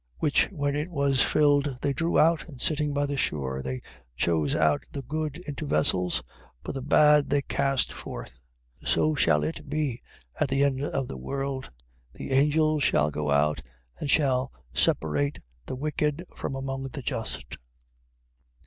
13:48. 0.15 0.21
Which, 0.21 0.49
when 0.49 0.75
it 0.75 0.89
was 0.89 1.21
filled, 1.21 1.77
they 1.83 1.93
drew 1.93 2.17
out, 2.17 2.49
and 2.49 2.59
sitting 2.59 2.91
by 2.91 3.05
the 3.05 3.17
shore, 3.17 3.61
they 3.61 3.83
chose 4.17 4.55
out 4.55 4.81
the 4.91 5.03
good 5.03 5.37
into 5.45 5.63
vessels, 5.67 6.23
but 6.63 6.73
the 6.73 6.81
bad 6.81 7.29
they 7.29 7.43
cast 7.43 7.91
forth. 7.93 8.39
13:49. 8.83 8.89
So 8.89 9.13
shall 9.13 9.43
it 9.43 9.69
be 9.69 10.01
at 10.39 10.47
the 10.47 10.63
end 10.63 10.83
of 10.83 11.07
the 11.07 11.17
world. 11.19 11.69
The 12.13 12.31
angels 12.31 12.83
shall 12.83 13.11
go 13.11 13.29
out, 13.29 13.61
and 13.99 14.09
shall 14.09 14.51
separate 14.73 15.37
the 15.67 15.75
wicked 15.75 16.25
from 16.35 16.55
among 16.55 16.87
the 16.87 17.03
just. 17.03 17.59